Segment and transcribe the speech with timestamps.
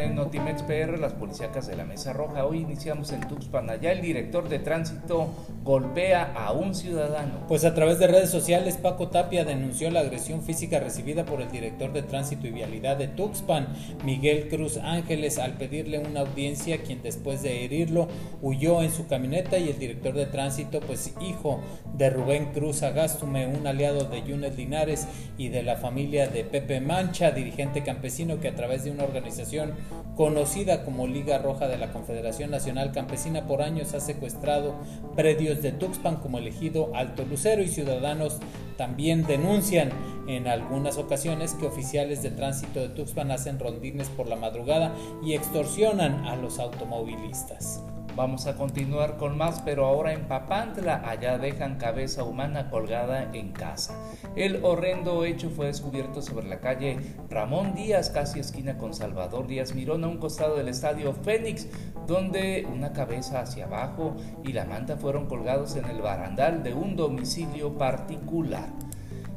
[0.00, 2.46] de Notimex PR, las policíacas de la Mesa Roja.
[2.46, 3.68] Hoy iniciamos en Tuxpan.
[3.68, 5.28] Allá el director de tránsito
[5.62, 7.46] golpea a un ciudadano.
[7.48, 11.50] Pues a través de redes sociales, Paco Tapia denunció la agresión física recibida por el
[11.50, 13.68] director de tránsito y vialidad de Tuxpan,
[14.02, 18.08] Miguel Cruz Ángeles, al pedirle una audiencia, quien después de herirlo
[18.40, 21.60] huyó en su camioneta y el director de tránsito, pues hijo
[21.94, 25.06] de Rubén Cruz Agástume, un aliado de Yunes Linares
[25.36, 29.74] y de la familia de Pepe Mancha, dirigente campesino que a través de una organización
[30.16, 34.74] conocida como Liga Roja de la Confederación Nacional Campesina por años ha secuestrado
[35.16, 38.38] predios de Tuxpan como elegido Alto Lucero y ciudadanos
[38.76, 39.90] también denuncian
[40.26, 45.34] en algunas ocasiones que oficiales de tránsito de Tuxpan hacen rondines por la madrugada y
[45.34, 47.82] extorsionan a los automovilistas.
[48.16, 53.52] Vamos a continuar con más, pero ahora en Papantla, allá dejan cabeza humana colgada en
[53.52, 53.94] casa.
[54.36, 56.98] El horrendo hecho fue descubierto sobre la calle
[57.30, 61.68] Ramón Díaz, casi esquina con Salvador Díaz Mirón, a un costado del estadio Fénix,
[62.06, 66.96] donde una cabeza hacia abajo y la manta fueron colgados en el barandal de un
[66.96, 68.68] domicilio particular.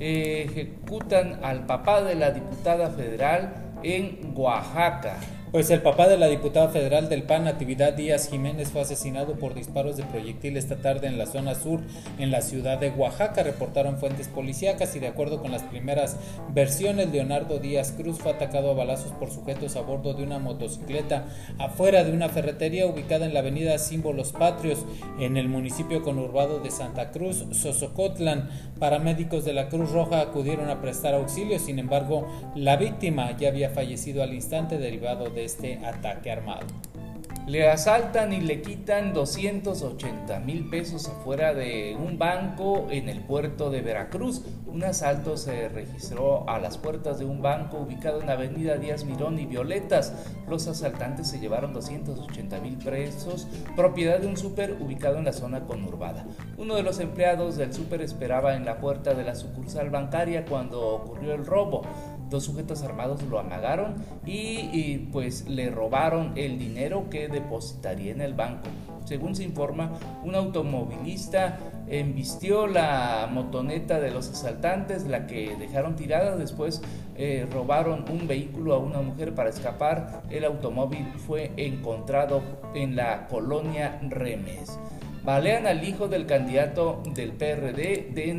[0.00, 5.16] Ejecutan al papá de la diputada federal en Oaxaca.
[5.56, 9.54] Pues el papá de la diputada federal del PAN, Natividad Díaz Jiménez, fue asesinado por
[9.54, 11.80] disparos de proyectil esta tarde en la zona sur,
[12.18, 16.18] en la ciudad de Oaxaca, reportaron fuentes policíacas y de acuerdo con las primeras
[16.52, 21.24] versiones, Leonardo Díaz Cruz fue atacado a balazos por sujetos a bordo de una motocicleta
[21.58, 24.84] afuera de una ferretería ubicada en la avenida Símbolos Patrios,
[25.18, 28.50] en el municipio conurbado de Santa Cruz, Sosocotlan.
[28.78, 33.70] Paramédicos de la Cruz Roja acudieron a prestar auxilio, sin embargo, la víctima ya había
[33.70, 36.66] fallecido al instante derivado de de este ataque armado.
[37.46, 43.70] Le asaltan y le quitan 280 mil pesos afuera de un banco en el puerto
[43.70, 44.42] de Veracruz.
[44.66, 49.04] Un asalto se registró a las puertas de un banco ubicado en la avenida Díaz
[49.04, 50.12] Mirón y Violetas.
[50.48, 55.60] Los asaltantes se llevaron 280 mil pesos, propiedad de un súper ubicado en la zona
[55.66, 56.26] conurbada.
[56.58, 60.84] Uno de los empleados del súper esperaba en la puerta de la sucursal bancaria cuando
[60.84, 61.82] ocurrió el robo.
[62.30, 63.94] Dos sujetos armados lo amagaron
[64.24, 68.68] y, pues le robaron el dinero que depositaría en el banco.
[69.04, 69.92] Según se informa,
[70.24, 76.36] un automovilista embistió la motoneta de los asaltantes, la que dejaron tirada.
[76.36, 76.82] Después
[77.14, 80.22] eh, robaron un vehículo a una mujer para escapar.
[80.28, 82.42] El automóvil fue encontrado
[82.74, 84.76] en la colonia Remes.
[85.26, 88.30] Balean al hijo del candidato del PRD de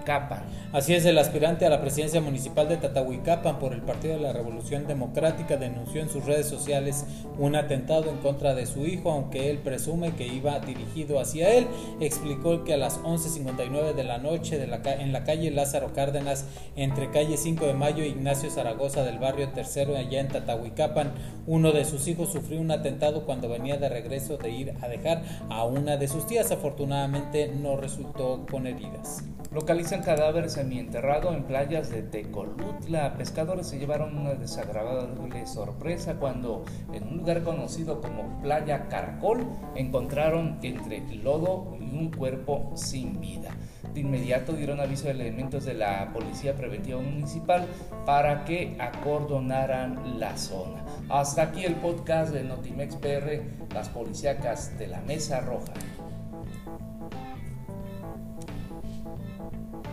[0.00, 0.42] Tatahuicapan.
[0.72, 4.32] Así es, el aspirante a la presidencia municipal de Tatahuicapan por el Partido de la
[4.32, 7.04] Revolución Democrática denunció en sus redes sociales
[7.38, 11.66] un atentado en contra de su hijo, aunque él presume que iba dirigido hacia él.
[12.00, 16.44] Explicó que a las 11.59 de la noche de la, en la calle Lázaro Cárdenas,
[16.76, 21.12] entre calle 5 de Mayo e Ignacio Zaragoza del barrio Tercero, allá en Tatahuicapan,
[21.46, 25.22] uno de sus hijos sufrió un atentado cuando venía de regreso de ir a dejar
[25.48, 29.24] a una de sus tías afortunadamente no resultó con heridas.
[29.90, 33.14] Localizan cadáver semienterrado en playas de Tecolutla.
[33.14, 40.60] Pescadores se llevaron una desagradable sorpresa cuando en un lugar conocido como Playa Caracol encontraron
[40.62, 43.50] entre lodo un cuerpo sin vida.
[43.92, 47.66] De inmediato dieron aviso a elementos de la Policía Preventiva Municipal
[48.06, 50.84] para que acordonaran la zona.
[51.08, 53.42] Hasta aquí el podcast de Notimex PR,
[53.74, 55.72] las policíacas de la Mesa Roja.
[59.18, 59.89] Thank you.